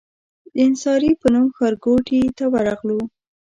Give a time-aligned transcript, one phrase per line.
[0.53, 2.99] د انصاري په نوم ښارګوټي ته ورغلو.